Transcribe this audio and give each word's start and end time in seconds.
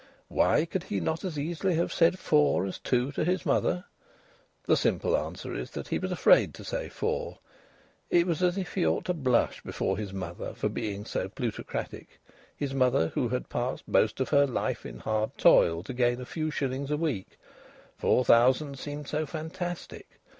Why 0.29 0.65
could 0.65 0.81
he 0.85 0.99
not 0.99 1.23
as 1.23 1.37
easily 1.37 1.75
have 1.75 1.93
said 1.93 2.17
four 2.17 2.65
as 2.65 2.79
two 2.79 3.11
to 3.11 3.23
his 3.23 3.45
mother? 3.45 3.85
The 4.65 4.75
simple 4.75 5.15
answer 5.15 5.53
is 5.53 5.69
that 5.73 5.89
he 5.89 5.99
was 5.99 6.11
afraid 6.11 6.55
to 6.55 6.63
say 6.63 6.89
four. 6.89 7.37
It 8.09 8.25
was 8.25 8.41
as 8.41 8.57
if 8.57 8.73
he 8.73 8.83
ought 8.83 9.05
to 9.05 9.13
blush 9.13 9.61
before 9.61 9.95
his 9.99 10.11
mother 10.11 10.55
for 10.55 10.69
being 10.69 11.05
so 11.05 11.29
plutocratic, 11.29 12.19
his 12.57 12.73
mother 12.73 13.09
who 13.09 13.29
had 13.29 13.47
passed 13.47 13.87
most 13.87 14.19
of 14.19 14.29
her 14.29 14.47
life 14.47 14.87
in 14.87 14.97
hard 15.01 15.37
toil 15.37 15.83
to 15.83 15.93
gain 15.93 16.19
a 16.19 16.25
few 16.25 16.49
shillings 16.49 16.89
a 16.89 16.97
week. 16.97 17.37
Four 17.95 18.25
thousand 18.25 18.79
seemed 18.79 19.07
so 19.07 19.27
fantastic! 19.27 20.19